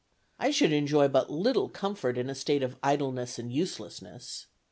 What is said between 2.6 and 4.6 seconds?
of idleness and uselessness.